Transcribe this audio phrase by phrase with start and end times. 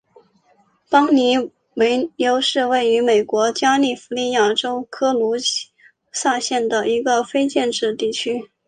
[0.89, 1.37] 邦妮
[1.75, 5.33] 维尤是位于美国加利福尼亚州科卢
[6.11, 8.49] 萨县的一个非建制地区。